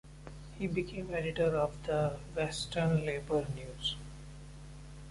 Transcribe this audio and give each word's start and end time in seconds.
He 0.57 0.65
became 0.65 1.13
editor 1.13 1.55
of 1.55 1.77
the 1.85 2.17
"Western 2.33 3.05
Labour 3.05 3.45
News". 3.53 3.97